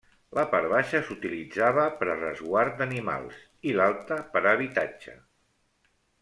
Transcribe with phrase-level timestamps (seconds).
[0.35, 3.37] La part baixa s'utilitzava per a resguard d'animals
[3.73, 5.15] i l'alta per a habitatge.